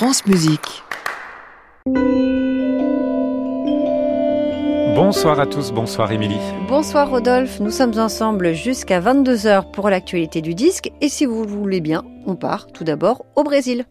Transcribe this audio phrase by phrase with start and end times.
[0.00, 0.82] France Musique.
[4.94, 6.40] Bonsoir à tous, bonsoir Émilie.
[6.66, 11.50] Bonsoir Rodolphe, nous sommes ensemble jusqu'à 22h pour l'actualité du disque et si vous le
[11.50, 13.84] voulez bien, on part tout d'abord au Brésil.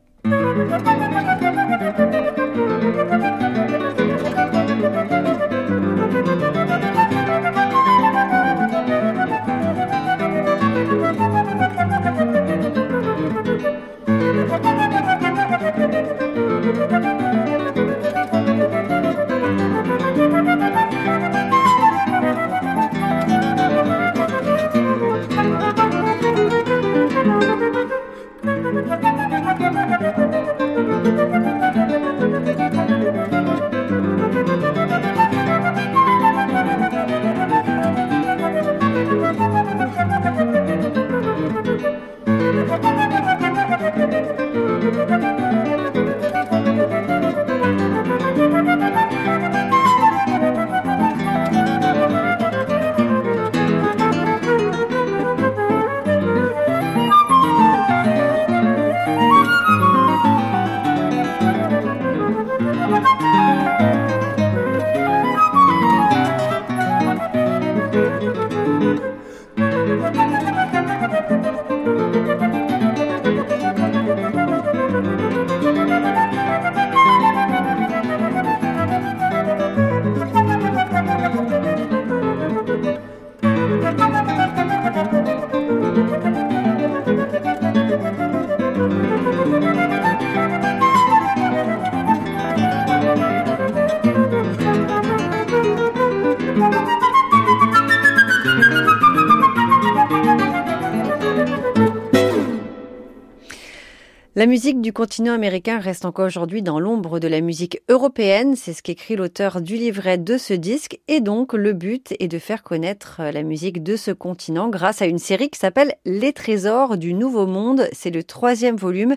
[104.40, 108.72] La musique du continent américain reste encore aujourd'hui dans l'ombre de la musique européenne, c'est
[108.72, 112.64] ce qu'écrit l'auteur du livret de ce disque, et donc le but est de faire
[112.64, 117.14] connaître la musique de ce continent grâce à une série qui s'appelle Les Trésors du
[117.14, 119.16] Nouveau Monde, c'est le troisième volume.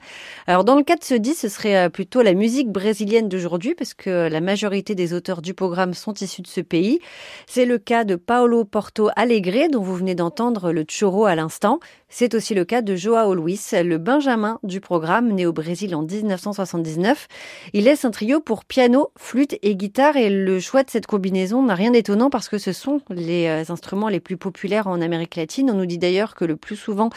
[0.48, 3.76] Alors dans le cas de ce disque, ce serait euh, plutôt la musique brésilienne d'aujourd'hui,
[3.76, 6.98] parce que la majorité des auteurs du programme sont issus de ce pays.
[7.47, 11.78] C'est le cas de Paulo Porto Alegre, dont vous venez d'entendre le choro à l'instant.
[12.14, 16.02] C'est aussi le cas de Joao Luis, le Benjamin du programme, né au Brésil en
[16.02, 17.26] 1979.
[17.72, 21.62] Il laisse un trio pour piano, flûte et guitare et le choix de cette combinaison
[21.62, 25.36] n'a rien d'étonnant parce que ce sont les euh, instruments les plus populaires en Amérique
[25.36, 25.70] latine.
[25.70, 27.08] On nous dit d'ailleurs que le plus souvent,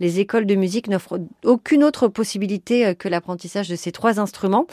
[0.00, 4.66] les écoles de musique n'offrent aucune autre possibilité euh, que l'apprentissage de ces trois instruments.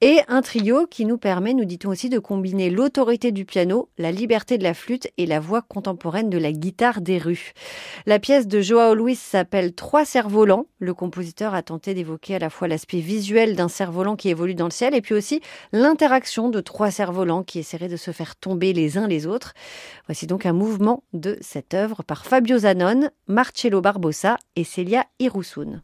[0.00, 4.10] Et un trio qui nous permet, nous dit-on aussi, de combiner l'autorité du piano, la
[4.10, 7.52] liberté de la flûte et la voix contemporaine de la guitare des rues.
[8.06, 10.66] La pièce de Joao Luis s'appelle Trois cerfs-volants.
[10.78, 14.64] Le compositeur a tenté d'évoquer à la fois l'aspect visuel d'un cerf-volant qui évolue dans
[14.64, 15.40] le ciel et puis aussi
[15.72, 19.52] l'interaction de trois cerfs-volants qui essaieraient de se faire tomber les uns les autres.
[20.06, 25.82] Voici donc un mouvement de cette œuvre par Fabio Zanon, Marcello Barbosa et Celia Irusun.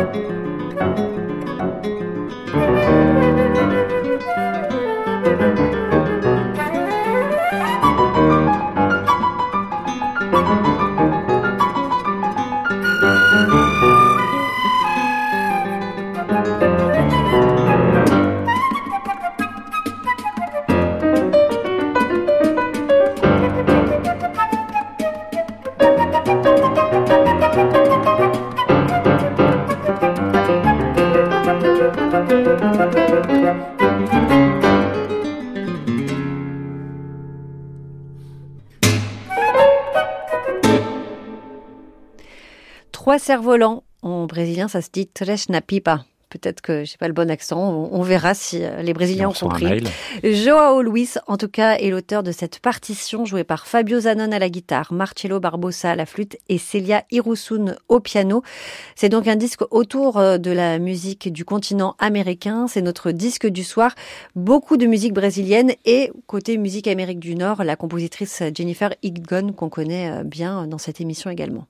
[0.00, 0.59] Trois
[43.20, 43.84] cerfs-volants.
[44.02, 46.04] En brésilien, ça se dit tres na pipa.
[46.30, 47.58] Peut-être que j'ai pas le bon accent.
[47.90, 49.82] On, verra si euh, les Brésiliens ont compris.
[50.22, 54.38] Joao Luis, en tout cas, est l'auteur de cette partition jouée par Fabio Zanon à
[54.38, 58.44] la guitare, Marcello Barbosa à la flûte et Celia Hirusun au piano.
[58.94, 62.68] C'est donc un disque autour euh, de la musique du continent américain.
[62.68, 63.96] C'est notre disque du soir.
[64.36, 69.68] Beaucoup de musique brésilienne et côté musique Amérique du Nord, la compositrice Jennifer Higdon qu'on
[69.68, 71.66] connaît euh, bien dans cette émission également.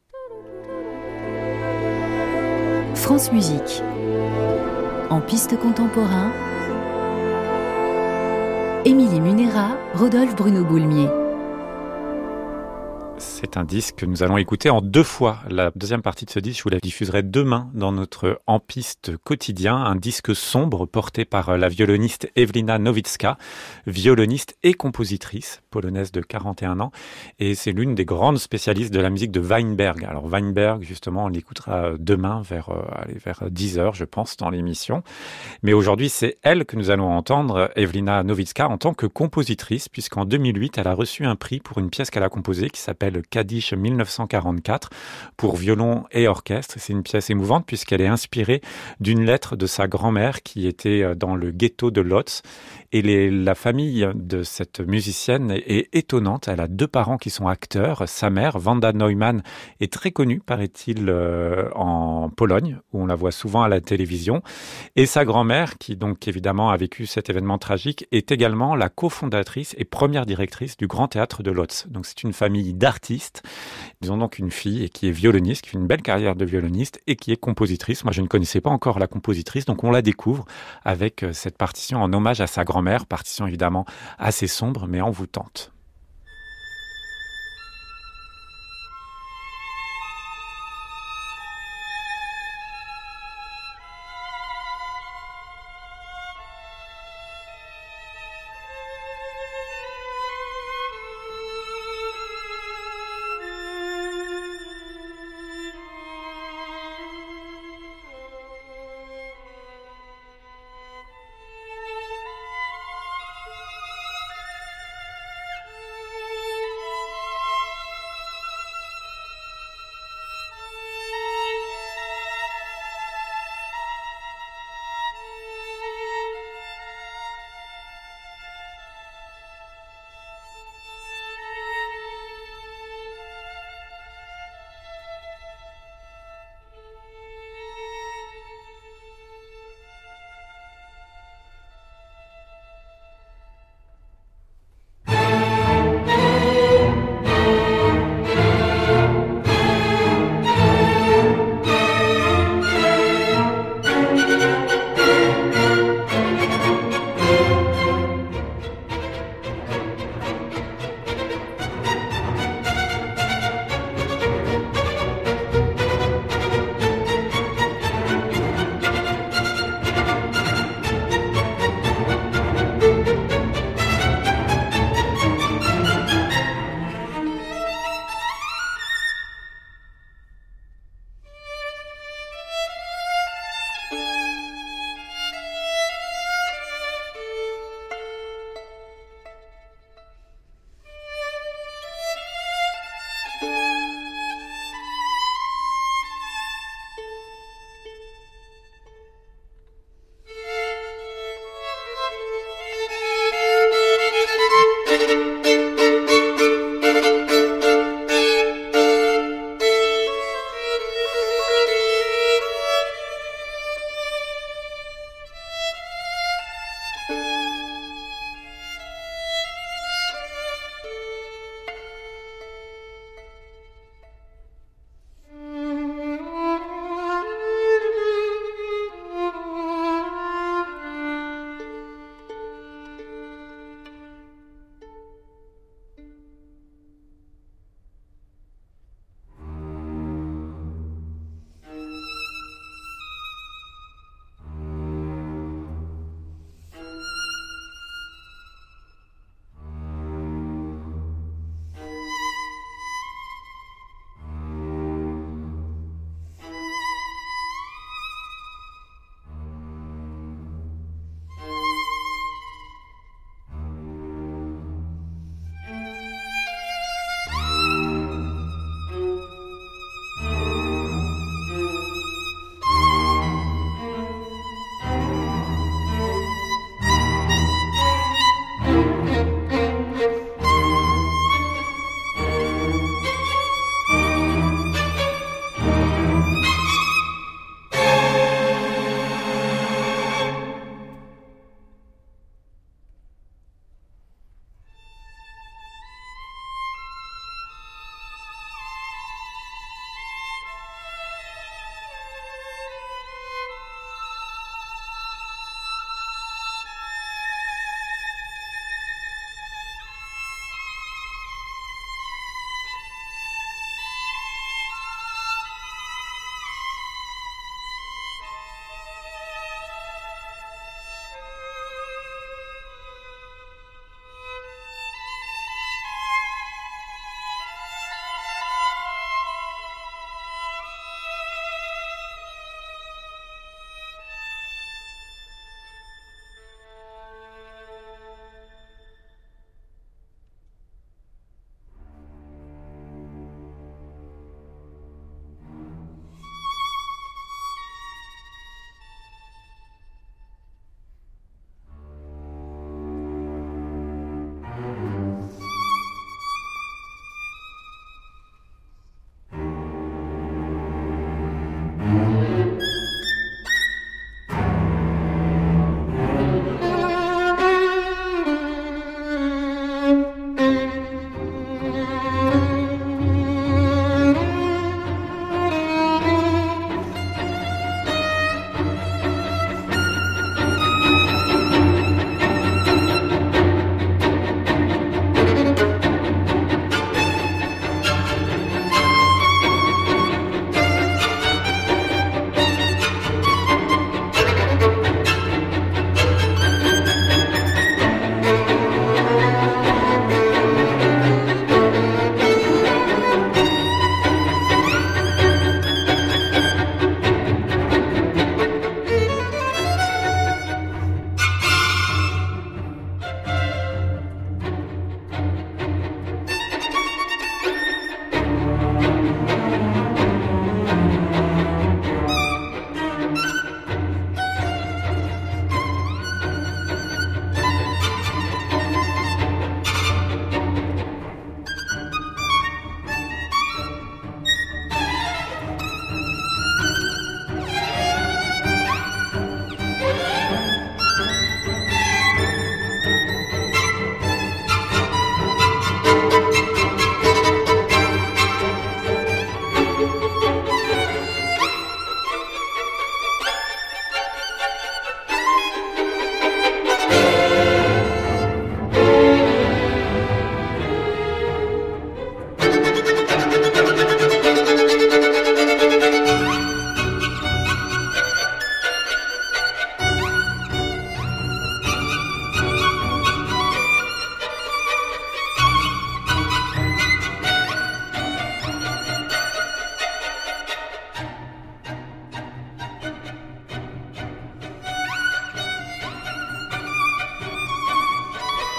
[3.01, 3.83] France Musique.
[5.09, 6.31] En piste contemporain,
[8.85, 11.09] Émilie Munera, Rodolphe Bruno Boulmier.
[13.21, 15.41] C'est un disque que nous allons écouter en deux fois.
[15.51, 19.15] La deuxième partie de ce disque, je vous la diffuserai demain dans notre En Piste
[19.19, 23.37] quotidien, un disque sombre porté par la violoniste Evelina Nowicka,
[23.87, 26.93] violoniste et compositrice polonaise de 41 ans.
[27.39, 30.03] Et c'est l'une des grandes spécialistes de la musique de Weinberg.
[30.05, 32.83] Alors Weinberg, justement, on l'écoutera demain vers, euh,
[33.23, 35.03] vers 10 heures, je pense, dans l'émission.
[35.63, 40.25] Mais aujourd'hui, c'est elle que nous allons entendre, Evelina Nowicka, en tant que compositrice, puisqu'en
[40.25, 43.23] 2008, elle a reçu un prix pour une pièce qu'elle a composée qui s'appelle le
[43.23, 44.91] Kaddish 1944
[45.37, 46.77] pour violon et orchestre.
[46.79, 48.61] C'est une pièce émouvante puisqu'elle est inspirée
[49.01, 52.43] d'une lettre de sa grand-mère qui était euh, dans le ghetto de Lotz.
[52.93, 56.49] Et la famille de cette musicienne est étonnante.
[56.49, 58.09] Elle a deux parents qui sont acteurs.
[58.09, 59.43] Sa mère, Wanda Neumann,
[59.79, 64.43] est très connue, paraît-il, euh, en Pologne, où on la voit souvent à la télévision.
[64.97, 69.77] Et sa grand-mère, qui donc évidemment a vécu cet événement tragique, est également la cofondatrice
[69.79, 71.87] et première directrice du Grand Théâtre de Lotz.
[71.89, 73.00] Donc c'est une famille d'artistes
[74.03, 77.01] ils ont donc une fille qui est violoniste, qui fait une belle carrière de violoniste
[77.07, 78.05] et qui est compositrice.
[78.05, 80.45] Moi, je ne connaissais pas encore la compositrice, donc on la découvre
[80.85, 83.85] avec euh, cette partition en hommage à sa grand-mère, partition évidemment
[84.19, 85.73] assez sombre mais envoûtante.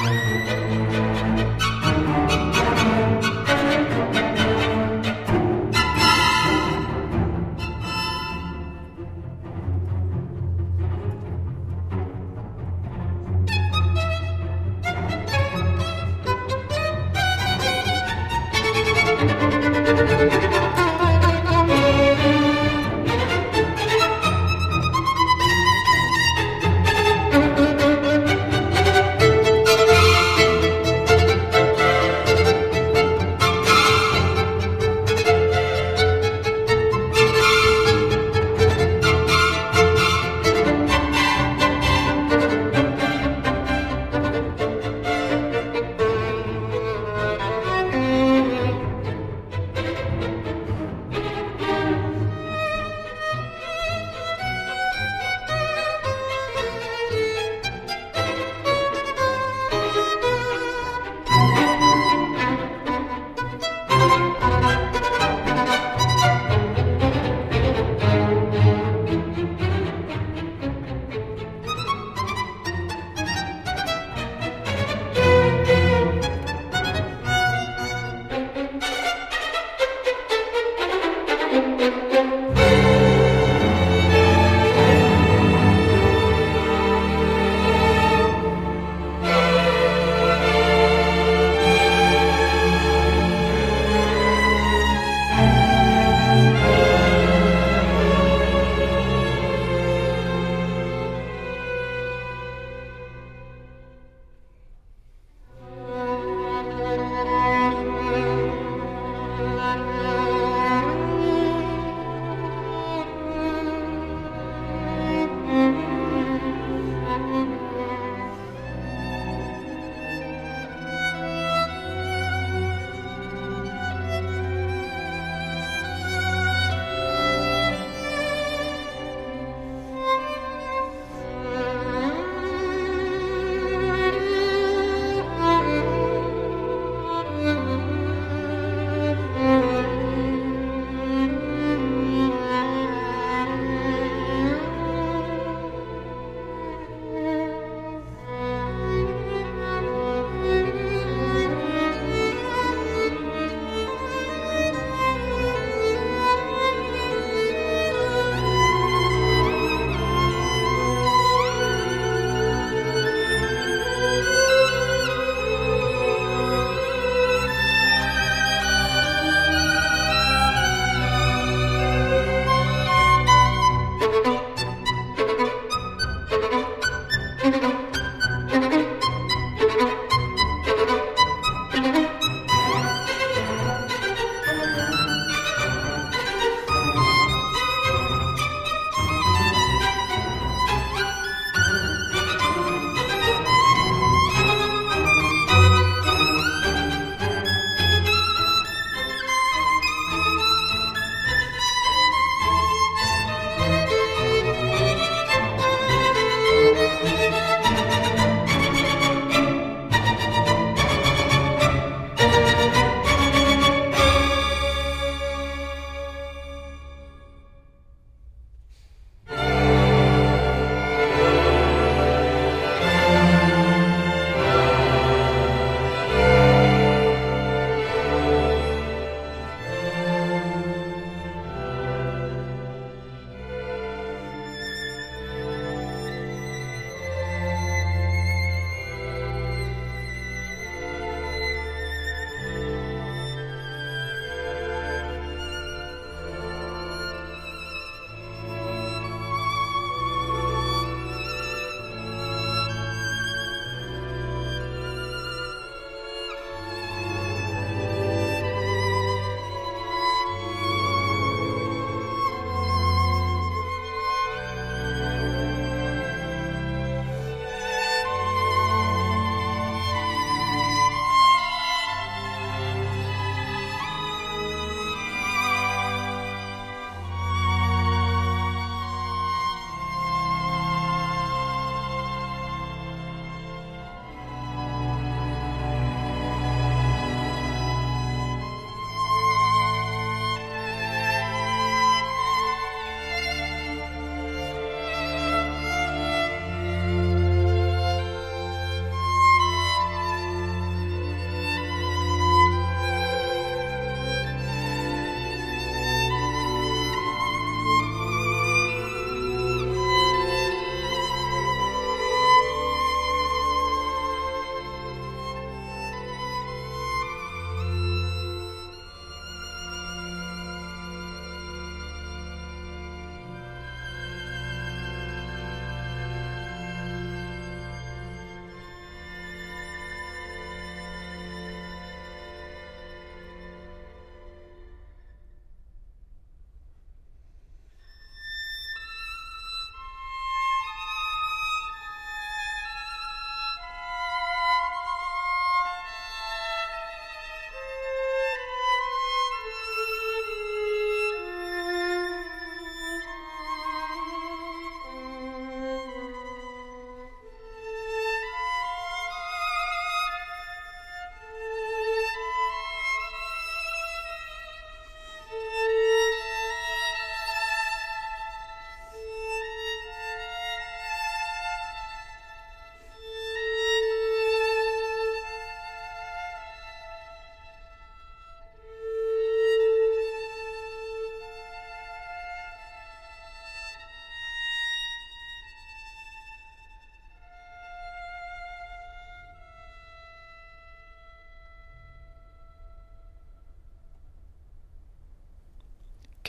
[0.04, 1.71] Thank you.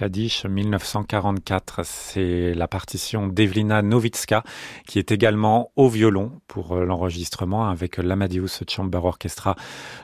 [0.03, 1.85] Kadish 1944.
[1.85, 4.43] C'est la partition d'Evelina Novitska
[4.85, 9.55] qui est également au violon pour euh, l'enregistrement avec l'Amadeus Chamber Orchestra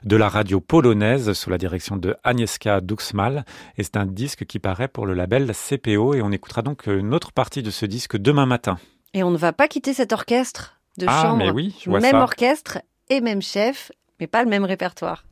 [0.05, 3.45] de la radio polonaise sous la direction de Agnieszka Duxmal.
[3.77, 7.13] Et c'est un disque qui paraît pour le label CPO et on écoutera donc une
[7.13, 8.79] autre partie de ce disque demain matin.
[9.15, 11.39] Et on ne va pas quitter cet orchestre de ah, chambre.
[11.39, 12.23] Mais oui, je vois même ça.
[12.23, 12.79] orchestre
[13.11, 15.25] et même chef, mais pas le même répertoire.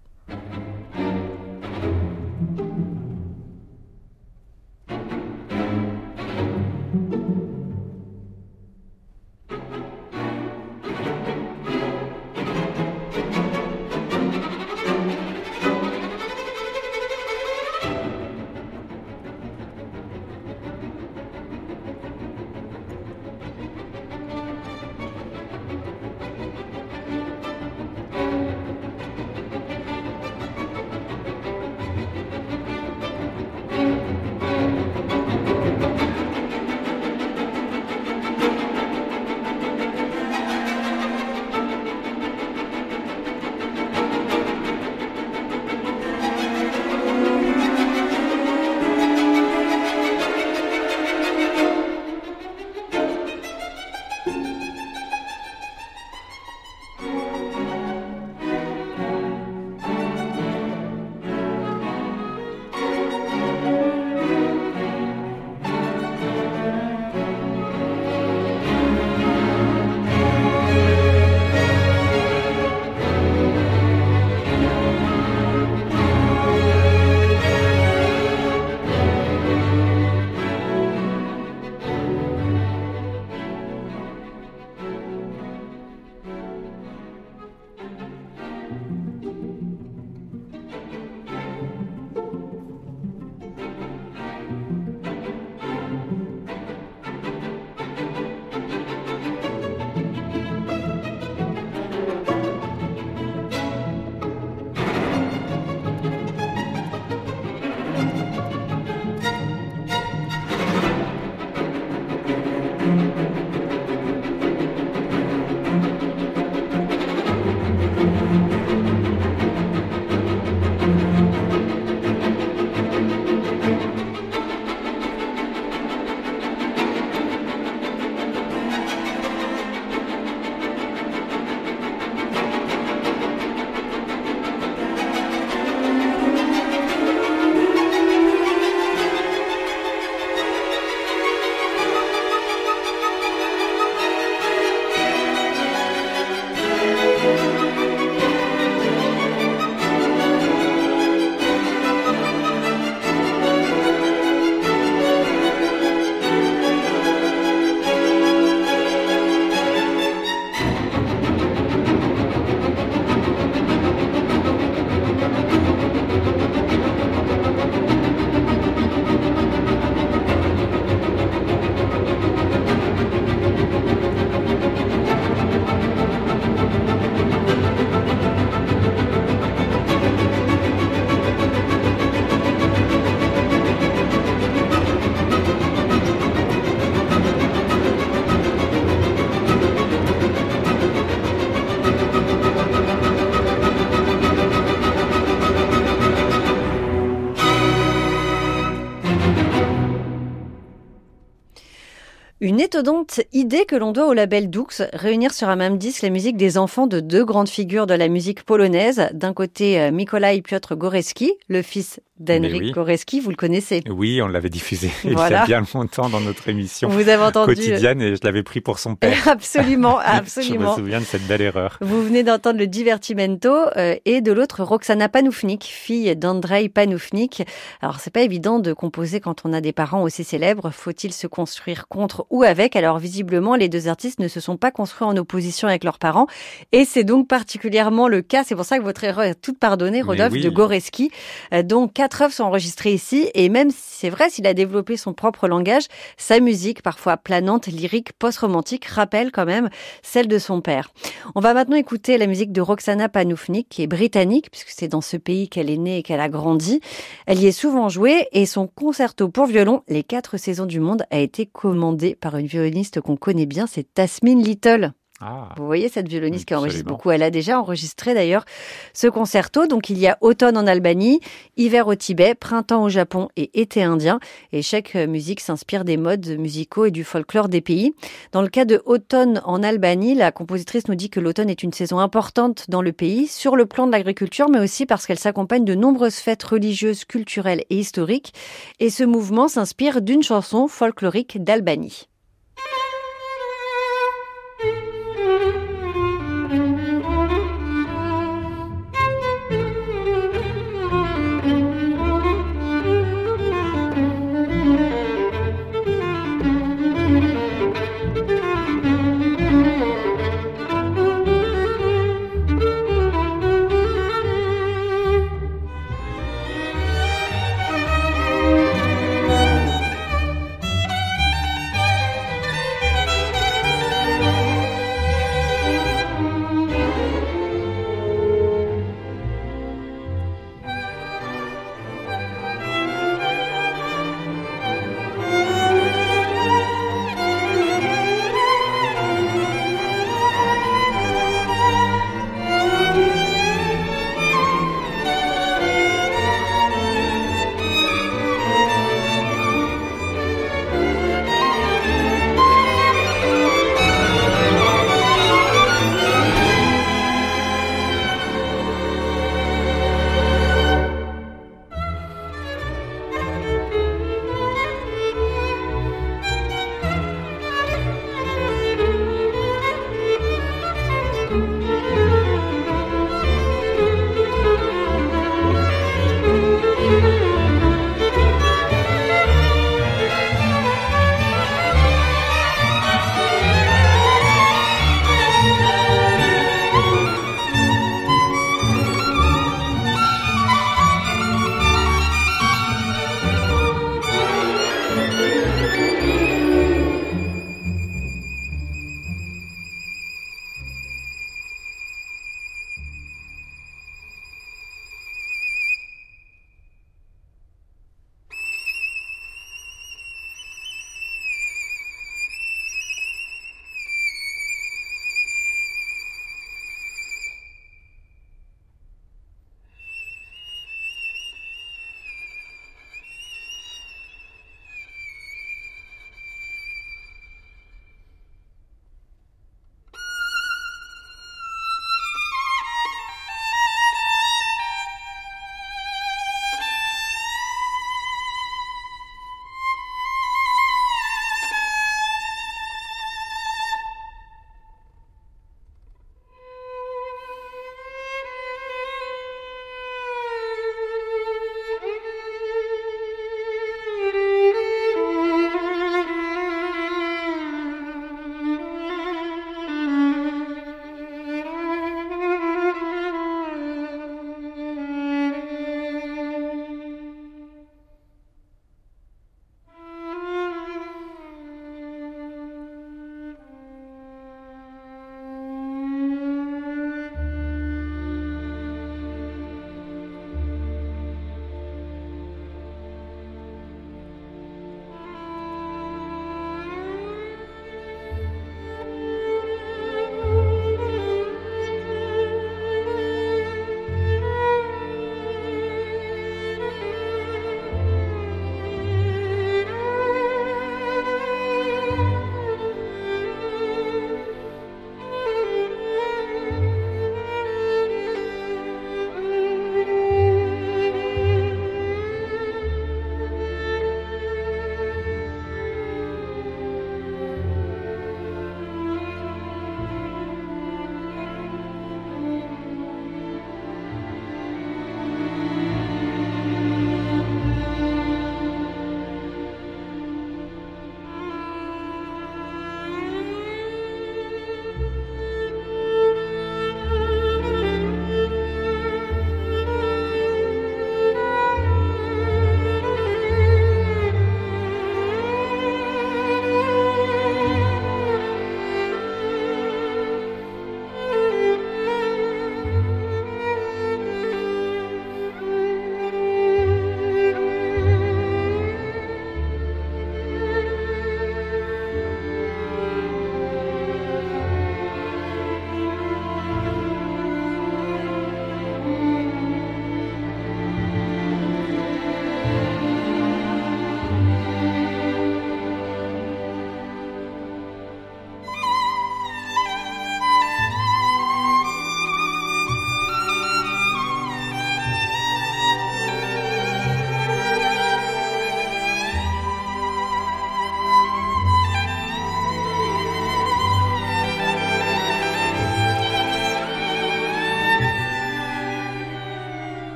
[202.67, 206.11] Une étonnante idée que l'on doit au label Dux, réunir sur un même disque la
[206.11, 209.09] musique des enfants de deux grandes figures de la musique polonaise.
[209.13, 212.71] D'un côté, euh, Mikołaj Piotr Gorecki, le fils d'Henrik oui.
[212.73, 213.83] Gorecki, vous le connaissez.
[213.89, 215.29] Oui, on l'avait diffusé Voilà.
[215.47, 217.55] il y a bien longtemps dans notre émission Vous avez entendu.
[217.55, 219.17] quotidienne et je l'avais pris pour son père.
[219.29, 220.75] Absolument, Je me absolument.
[220.75, 221.79] souviens de cette belle erreur.
[221.81, 227.43] Vous venez d'entendre le Divertimento euh, et de l'autre Roxana Panoufnik, fille d'Andrei Panoufnik.
[227.83, 230.71] Alors c'est pas évident de composer quand on a des parents aussi célèbres.
[230.71, 232.77] Faut-il se construire contre ou avec?
[232.77, 236.27] Alors visiblement les deux artistes ne se sont pas construits en opposition avec leurs parents
[236.73, 238.43] et c'est donc particulièrement le cas.
[238.45, 240.43] C'est pour ça que votre erreur est toute pardonnée, Rodolphe oui.
[240.43, 241.11] de Goreski.
[241.53, 244.97] Euh, donc quatre œuvres sont enregistrées ici et même si c'est vrai s'il a développé
[244.97, 249.71] son propre langage, sa musique parfois planante, lyrique, post-romantique rappelle quand même
[250.05, 250.91] celle de son père.
[251.35, 255.01] On va maintenant écouter la musique de Roxana Panoufnik, qui est britannique, puisque c'est dans
[255.01, 256.81] ce pays qu'elle est née et qu'elle a grandi.
[257.27, 261.03] Elle y est souvent jouée et son concerto pour violon, Les quatre saisons du monde,
[261.11, 264.93] a été commandé par une violoniste qu'on connaît bien, c'est Tasmin Little.
[265.21, 265.49] Ah.
[265.57, 267.11] Vous voyez cette violoniste qui enregistre beaucoup.
[267.11, 268.45] Elle a déjà enregistré d'ailleurs
[268.93, 269.67] ce concerto.
[269.67, 271.21] Donc il y a automne en Albanie,
[271.57, 274.21] hiver au Tibet, printemps au Japon et été indien.
[274.53, 277.95] Et chaque euh, musique s'inspire des modes musicaux et du folklore des pays.
[278.33, 281.73] Dans le cas de automne en Albanie, la compositrice nous dit que l'automne est une
[281.73, 285.65] saison importante dans le pays, sur le plan de l'agriculture, mais aussi parce qu'elle s'accompagne
[285.65, 288.35] de nombreuses fêtes religieuses, culturelles et historiques.
[288.81, 292.07] Et ce mouvement s'inspire d'une chanson folklorique d'Albanie.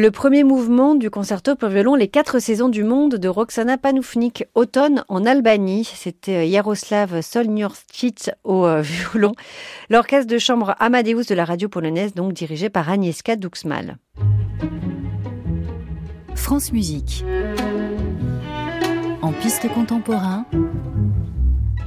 [0.00, 4.46] Le premier mouvement du concerto pour violon Les quatre saisons du monde de Roxana Panoufnik,
[4.54, 5.84] automne en Albanie.
[5.84, 8.80] C'était Jaroslav Solnjurcic au euh,
[9.12, 9.32] violon.
[9.90, 13.98] L'orchestre de chambre Amadeus de la radio polonaise, donc dirigé par Agnieszka Duxmal.
[16.34, 17.22] France Musique.
[19.20, 20.46] En piste contemporain,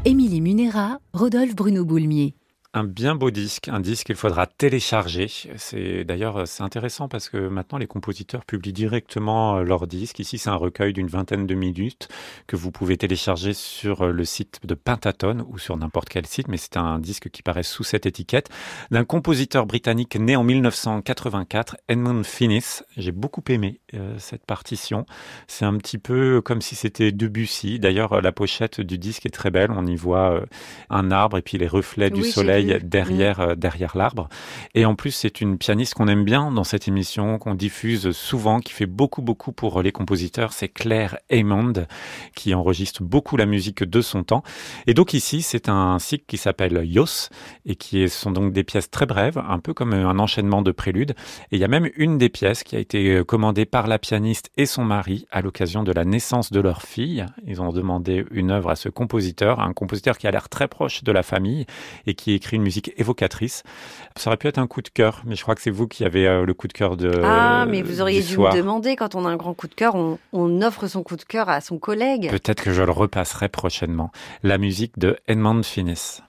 [0.05, 2.36] Émilie Munera, Rodolphe Bruno Boulmier
[2.76, 5.28] un bien beau disque, un disque qu'il faudra télécharger.
[5.57, 10.17] C'est d'ailleurs c'est intéressant parce que maintenant les compositeurs publient directement euh, leur disque.
[10.19, 12.07] Ici, c'est un recueil d'une vingtaine de minutes
[12.47, 16.47] que vous pouvez télécharger sur euh, le site de Pentatone ou sur n'importe quel site,
[16.47, 18.49] mais c'est un disque qui paraît sous cette étiquette
[18.89, 22.82] d'un compositeur britannique né en 1984, Edmund Finnis.
[22.97, 25.05] J'ai beaucoup aimé euh, cette partition.
[25.47, 27.78] C'est un petit peu comme si c'était Debussy.
[27.78, 29.69] D'ailleurs, la pochette du disque est très belle.
[29.69, 30.43] On y voit
[30.89, 33.49] un arbre et puis les reflets du soleil derrière, mm.
[33.49, 34.30] euh, derrière l'arbre.
[34.76, 38.59] Et en plus, c'est une pianiste qu'on aime bien dans cette émission, qu'on diffuse souvent,
[38.59, 40.53] qui fait beaucoup, beaucoup pour les compositeurs.
[40.53, 41.74] C'est Claire Haymond,
[42.36, 44.43] qui enregistre beaucoup la musique de son temps.
[44.88, 47.30] Et donc ici, c'est un cycle qui s'appelle Yos,
[47.66, 51.11] et qui sont donc des pièces très brèves, un peu comme un enchaînement de préludes.
[51.51, 53.99] Et il y a même une des pièces qui a été euh, commandée par la
[53.99, 57.26] pianiste et son mari à l'occasion de la naissance de leur fille.
[57.45, 61.03] Ils ont demandé une œuvre à ce compositeur, un compositeur qui a l'air très proche
[61.03, 61.66] de la famille
[62.05, 63.64] et qui écrit une musique évocatrice.
[64.16, 66.06] Ça aurait pu être un coup de cœur, mais je crois que c'est vous qui
[66.06, 67.12] avez euh, le coup de cœur de.
[67.24, 69.95] Ah, mais vous auriez dû me demander, quand on a un grand coup de cœur,
[69.95, 72.30] on, on offre son coup de cœur à son collègue.
[72.30, 74.12] Peut-être que je le repasserai prochainement.
[74.43, 76.22] La musique de Edmond Finnis.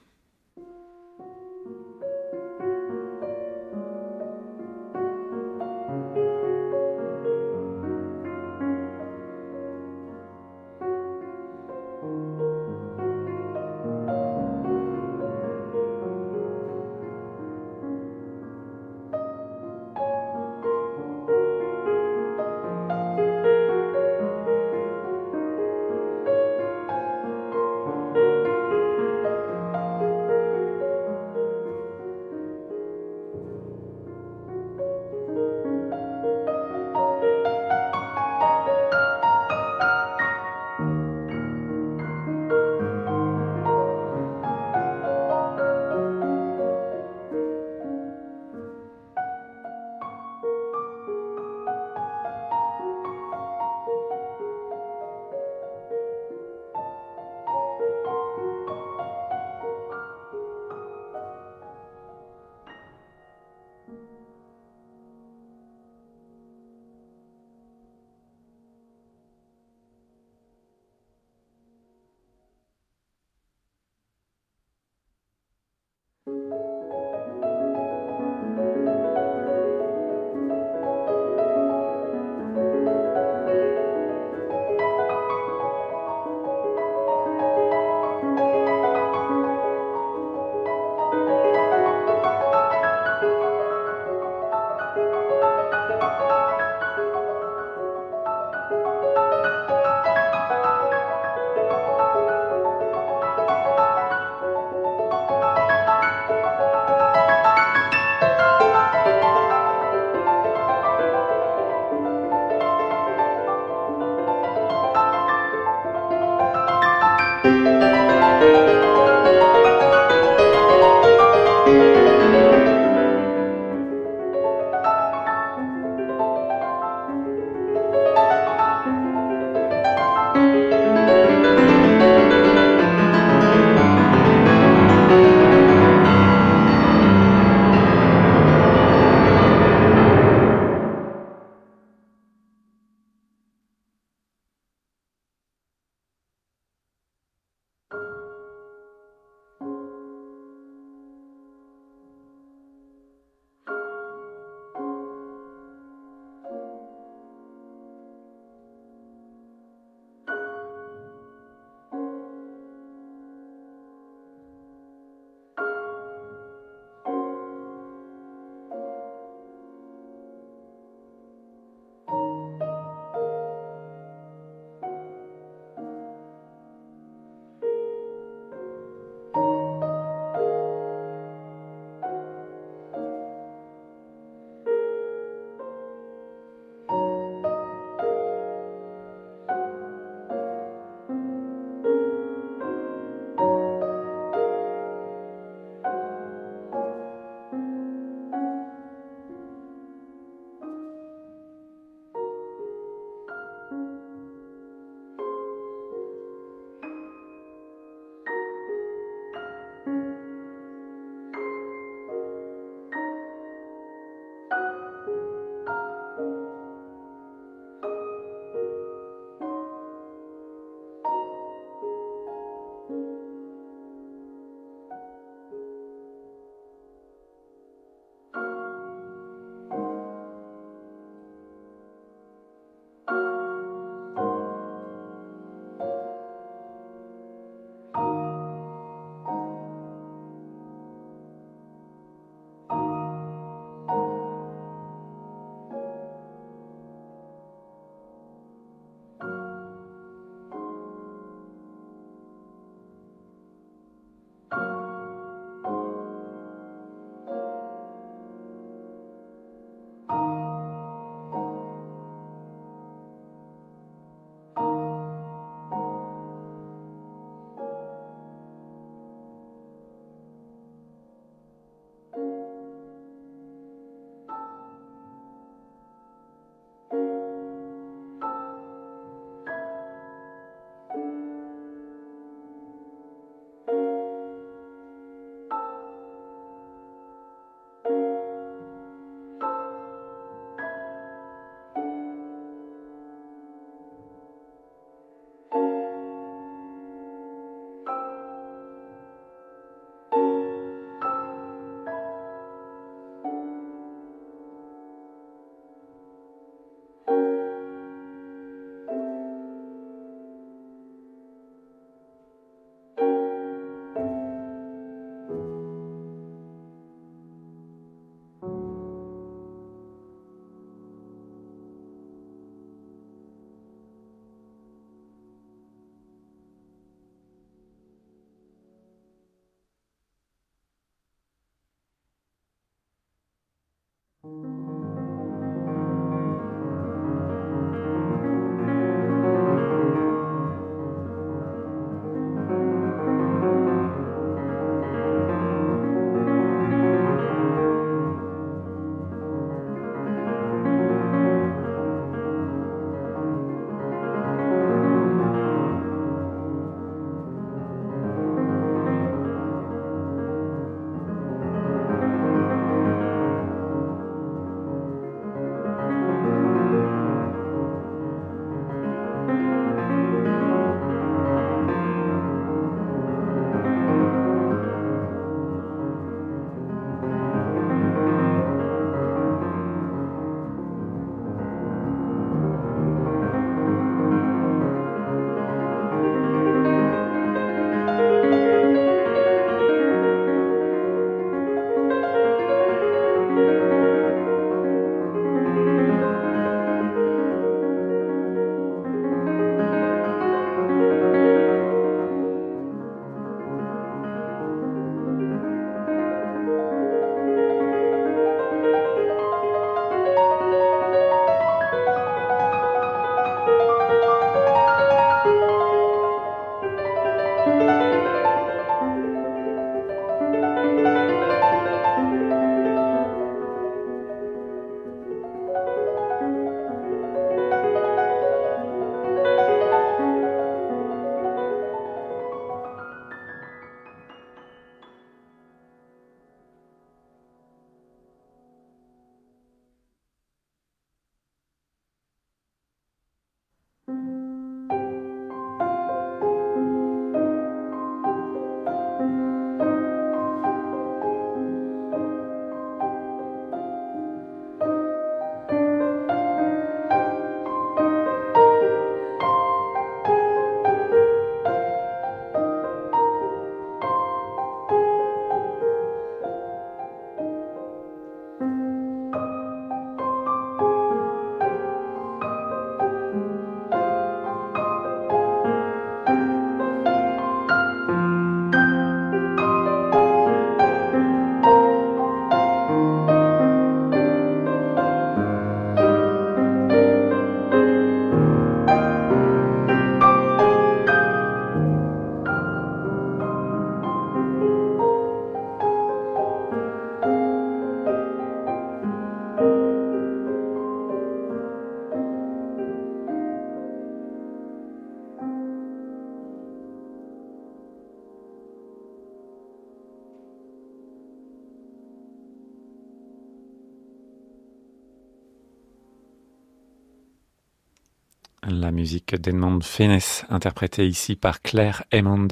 [518.47, 522.27] La musique d'Edmond Fennes, interprétée ici par Claire Hammond,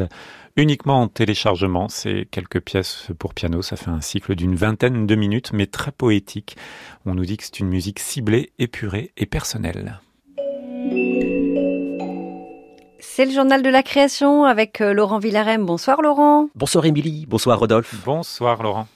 [0.56, 1.90] uniquement en téléchargement.
[1.90, 3.64] C'est quelques pièces pour piano.
[3.64, 6.56] Ça fait un cycle d'une vingtaine de minutes, mais très poétique.
[7.08, 10.00] On nous dit que c'est une musique ciblée, épurée et personnelle.
[13.00, 15.66] C'est le journal de la création avec euh, Laurent Villarem.
[15.66, 16.50] Bonsoir Laurent.
[16.56, 17.96] Bonsoir Émilie, bonsoir Rodolphe.
[18.06, 18.88] Bonsoir Laurent.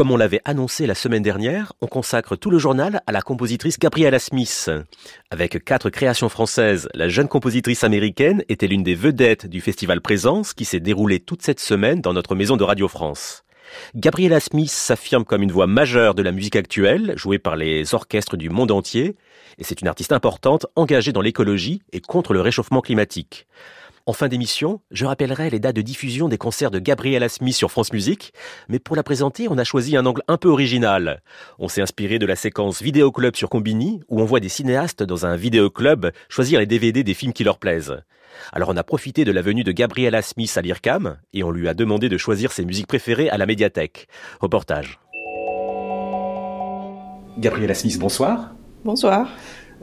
[0.00, 3.78] Comme on l'avait annoncé la semaine dernière, on consacre tout le journal à la compositrice
[3.78, 4.70] Gabriella Smith.
[5.28, 10.54] Avec quatre créations françaises, la jeune compositrice américaine était l'une des vedettes du festival Présence
[10.54, 13.44] qui s'est déroulé toute cette semaine dans notre maison de Radio France.
[13.94, 18.38] Gabriella Smith s'affirme comme une voix majeure de la musique actuelle, jouée par les orchestres
[18.38, 19.16] du monde entier,
[19.58, 23.46] et c'est une artiste importante engagée dans l'écologie et contre le réchauffement climatique.
[24.10, 27.70] En fin d'émission, je rappellerai les dates de diffusion des concerts de Gabriella Smith sur
[27.70, 28.32] France Musique,
[28.68, 31.22] mais pour la présenter, on a choisi un angle un peu original.
[31.60, 35.04] On s'est inspiré de la séquence Vidéo Club sur Combini, où on voit des cinéastes
[35.04, 38.02] dans un vidéoclub choisir les DVD des films qui leur plaisent.
[38.52, 41.68] Alors on a profité de la venue de Gabriella Smith à l'IRCAM, et on lui
[41.68, 44.08] a demandé de choisir ses musiques préférées à la médiathèque.
[44.40, 44.98] Reportage.
[47.38, 48.56] Gabriella Smith, bonsoir.
[48.84, 49.30] Bonsoir.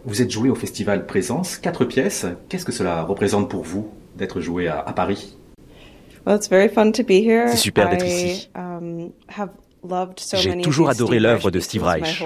[0.04, 2.26] Vous êtes jouée au festival Présence, quatre pièces.
[2.50, 3.90] Qu'est-ce que cela représente pour vous?
[4.18, 5.38] D'être joué à, à Paris.
[6.26, 8.50] C'est super d'être ici.
[8.56, 9.12] Um,
[10.34, 12.24] J'ai toujours adoré l'œuvre de Steve Reich.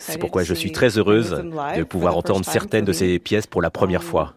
[0.00, 1.30] C'est pourquoi je suis très heureuse
[1.76, 4.34] de pouvoir entendre certaines de ses pièces pour la première um, fois.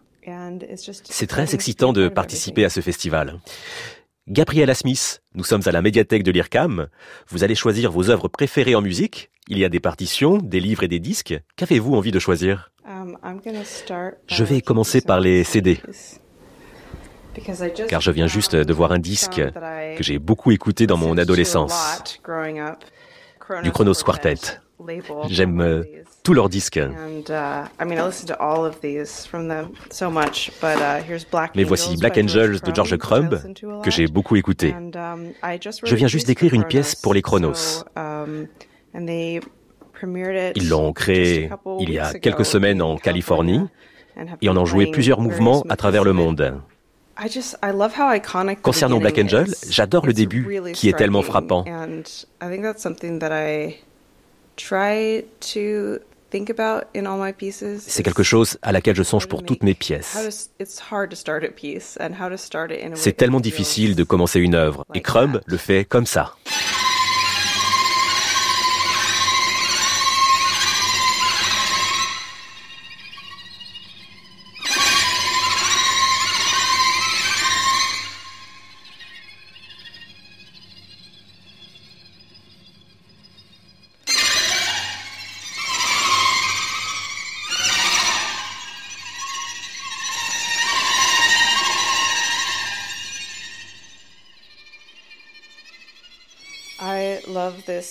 [1.04, 3.40] C'est très excitant de participer à ce festival.
[4.28, 6.86] Gabriella Smith, nous sommes à la médiathèque de l'IRCAM.
[7.28, 9.30] Vous allez choisir vos œuvres préférées en musique.
[9.48, 11.34] Il y a des partitions, des livres et des disques.
[11.56, 12.70] Qu'avez-vous envie de choisir?
[14.26, 15.80] Je vais commencer par les CD
[17.88, 19.40] car je viens juste de voir un disque
[19.96, 22.18] que j'ai beaucoup écouté dans mon adolescence,
[23.62, 24.34] du Chronos Quartet.
[25.28, 25.82] J'aime euh,
[26.22, 26.80] tous leurs disques.
[31.54, 33.38] Mais voici Black Angels de George Crumb,
[33.82, 34.74] que j'ai beaucoup écouté.
[34.74, 35.32] Um,
[35.84, 37.84] je viens juste d'écrire une pièce pour les Chronos.
[40.56, 43.62] Ils l'ont créé il y a quelques semaines en Californie
[44.40, 46.60] et en ont joué plusieurs mouvements à travers le monde.
[48.62, 51.64] Concernant Black Angel, j'adore le début qui est tellement frappant.
[57.78, 60.16] C'est quelque chose à laquelle je songe pour toutes mes pièces.
[62.94, 66.34] C'est tellement difficile de commencer une œuvre, et Crumb le fait comme ça.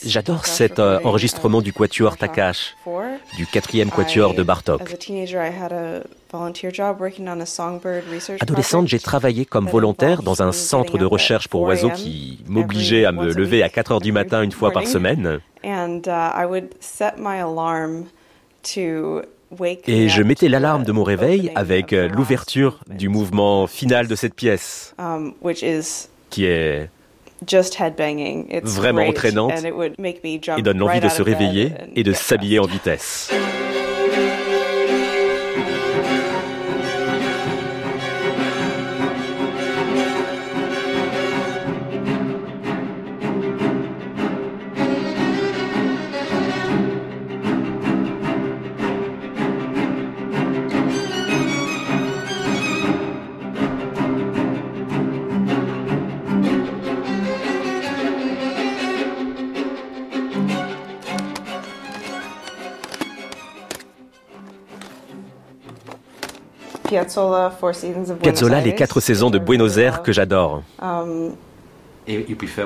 [0.05, 2.75] J'adore cet euh, enregistrement du quatuor Takash,
[3.37, 4.81] du quatrième quatuor de Bartok.
[8.39, 13.11] Adolescente, j'ai travaillé comme volontaire dans un centre de recherche pour oiseaux qui m'obligeait à
[13.11, 15.39] me lever à 4 heures du matin une fois par semaine.
[19.87, 24.35] Et je mettais l'alarme de mon réveil avec euh, l'ouverture du mouvement final de cette
[24.35, 25.33] pièce, um,
[26.29, 26.89] qui est
[28.63, 29.53] vraiment entraînante.
[30.57, 33.31] et donne l'envie de se réveiller et de s'habiller en vitesse.
[68.21, 70.63] Piazzolla, les quatre saisons de Buenos Aires que j'adore.
[70.81, 71.31] Um,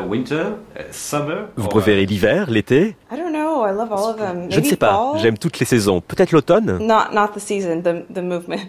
[0.08, 0.44] winter,
[0.76, 2.96] uh, summer, Vous préférez l'hiver, l'été?
[3.12, 6.02] Je ne sais pas, j'aime toutes les saisons.
[6.02, 6.80] Peut-être l'automne?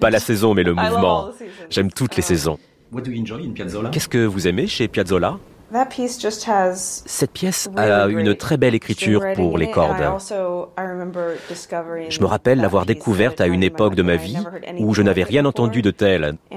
[0.00, 1.28] Pas la saison, mais le mouvement.
[1.70, 2.58] J'aime toutes les um, saisons.
[3.92, 5.38] Qu'est-ce que vous aimez chez Piazzolla?
[7.06, 10.02] Cette pièce a une très belle écriture pour les cordes.
[12.08, 14.38] Je me rappelle l'avoir découverte à une époque de ma vie
[14.78, 16.36] où je n'avais rien entendu de tel.
[16.46, 16.56] Et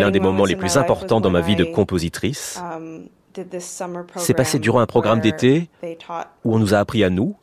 [0.00, 2.60] l'un des moments les plus importants dans ma vie de compositrice
[4.16, 5.68] s'est passé durant un programme d'été
[6.44, 7.36] où on nous a appris à nous,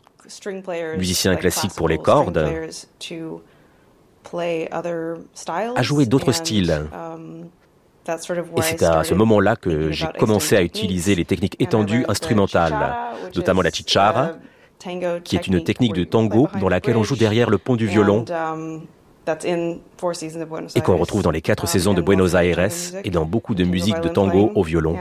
[0.97, 2.49] musiciens classiques pour les cordes,
[5.75, 6.87] à jouer d'autres styles.
[6.93, 7.45] Um,
[8.07, 12.95] Et c'est à ce moment-là que j'ai commencé à utiliser les techniques étendues instrumentales,
[13.35, 14.33] notamment la chichara,
[15.23, 18.25] qui est une technique de tango dans laquelle on joue derrière le pont du violon
[18.29, 18.81] um,
[20.75, 22.69] et qu'on retrouve dans les quatre um, saisons de Buenos Aires
[23.03, 24.95] et dans beaucoup de musique de tango au violon.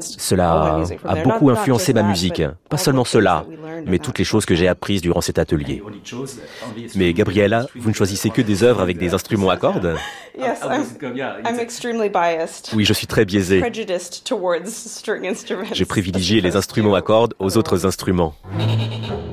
[0.00, 2.42] Cela a beaucoup influencé ma musique.
[2.68, 3.44] Pas seulement cela,
[3.86, 5.82] mais toutes les choses que j'ai apprises durant cet atelier.
[6.94, 9.96] Mais Gabriella, vous ne choisissez que des œuvres avec des instruments à cordes
[12.74, 13.62] Oui, je suis très biaisé.
[15.72, 18.34] J'ai privilégié les instruments à cordes aux autres instruments.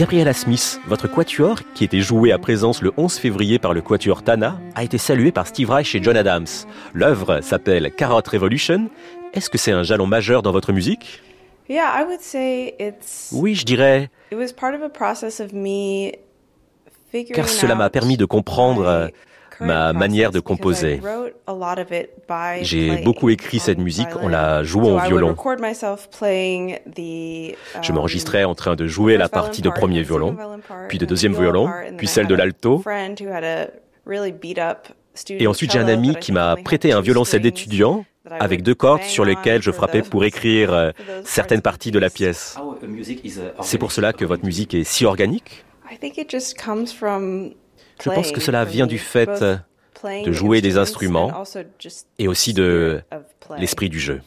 [0.00, 4.22] Gabriella Smith, votre quatuor, qui était joué à présence le 11 février par le quatuor
[4.22, 6.46] Tana, a été salué par Steve Reich et John Adams.
[6.94, 8.88] L'œuvre s'appelle Carrot Revolution.
[9.34, 11.20] Est-ce que c'est un jalon majeur dans votre musique?
[13.32, 14.08] Oui, je dirais.
[17.34, 19.10] Car cela m'a permis de comprendre
[19.60, 21.00] ma manière de composer.
[22.62, 25.34] J'ai beaucoup écrit cette musique en la jouant au violon.
[27.82, 30.36] Je m'enregistrais en train de jouer la partie de premier violon,
[30.88, 32.82] puis de deuxième violon, puis celle de l'alto.
[35.28, 39.24] Et ensuite, j'ai un ami qui m'a prêté un violoncelle d'étudiant avec deux cordes sur
[39.24, 40.90] lesquelles je frappais pour écrire euh,
[41.24, 42.56] certaines parties de la pièce.
[43.62, 45.64] C'est pour cela que votre musique est si organique?
[48.02, 49.44] Je pense que cela vient du fait
[50.04, 51.44] de jouer des instruments
[52.18, 53.02] et aussi de
[53.58, 54.20] l'esprit du jeu.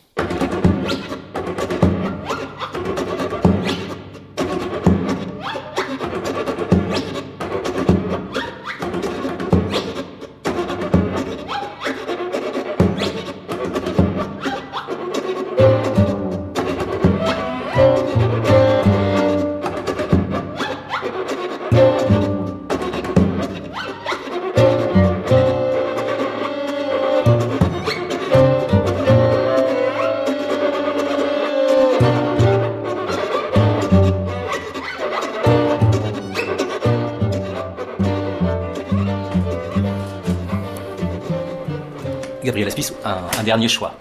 [43.39, 43.93] Un, dernier choix.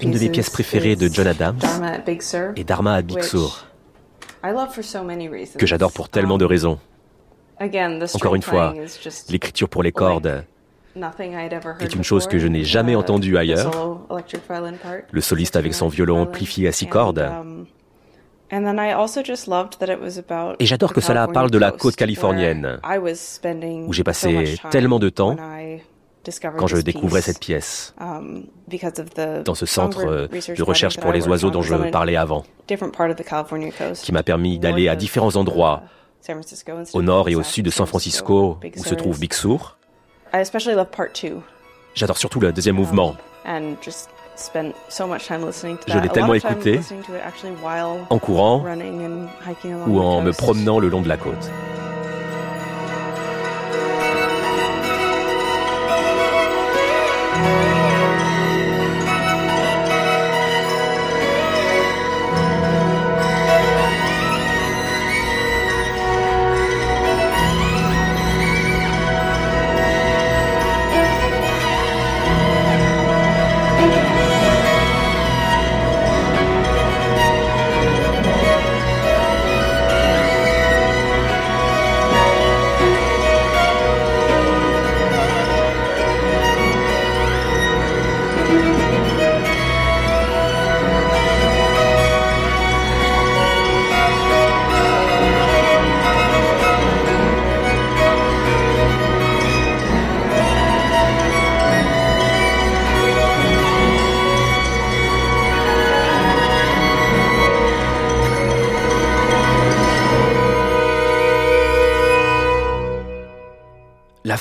[0.00, 1.58] Une de mes pièces préférées de John Adams
[2.56, 3.66] est Dharma à Big Sur,
[5.58, 6.78] que j'adore pour tellement de um, raisons.
[8.14, 8.74] Encore une fois,
[9.28, 10.44] l'écriture pour les cordes
[11.80, 14.00] est une chose que je n'ai jamais entendue ailleurs.
[15.10, 17.30] Le soliste avec son violon amplifié à six cordes.
[18.52, 18.78] Um,
[20.58, 22.78] et j'adore que cela parle de la côte californienne,
[23.86, 25.36] où j'ai passé tellement de temps
[26.56, 28.44] quand je découvrais cette pièce, um,
[29.44, 34.58] dans ce centre de recherche pour les oiseaux dont je parlais avant, qui m'a permis
[34.58, 35.82] d'aller à différents endroits,
[36.92, 39.78] au nord et au sud de San Francisco, où se trouve Big Sur.
[41.94, 43.16] J'adore surtout le deuxième mouvement.
[45.86, 46.80] Je l'ai tellement écouté.
[48.10, 48.64] en courant
[49.86, 51.50] ou en me promenant le long de la côte.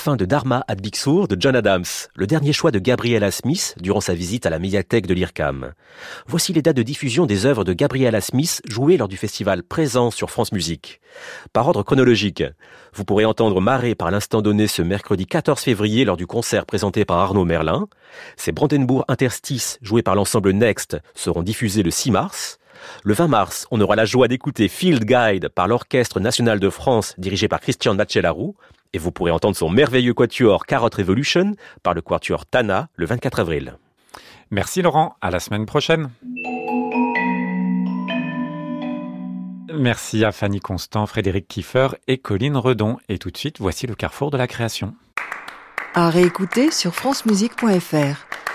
[0.02, 1.86] Fin de Dharma at Big Sur de John Adams,
[2.16, 5.74] le dernier choix de Gabriella Smith durant sa visite à la médiathèque de l'IRCAM.
[6.26, 10.10] Voici les dates de diffusion des œuvres de Gabriella Smith jouées lors du festival Présent
[10.10, 11.02] sur France Musique.
[11.54, 12.44] Par ordre chronologique,
[12.96, 17.06] vous pourrez entendre Marée par l'instant donné ce mercredi 14 février lors du concert présenté
[17.06, 17.88] par Arnaud Merlin.
[18.38, 22.58] Ces Brandenburg Interstices joués par l'ensemble Next seront diffusés le 6 mars.
[23.04, 27.14] Le 20 mars, on aura la joie d'écouter Field Guide par l'Orchestre National de France
[27.20, 28.56] dirigé par Christian Nachelarou
[28.94, 33.40] et vous pourrez entendre son merveilleux quatuor Carrot Revolution par le quatuor Tana le 24
[33.40, 33.78] avril.
[34.50, 36.10] Merci Laurent, à la semaine prochaine.
[39.74, 42.98] Merci à Fanny Constant, Frédéric Kiefer et Colline Redon.
[43.08, 44.94] Et tout de suite, voici le carrefour de la création.
[45.94, 48.51] À réécouter sur francemusique.fr.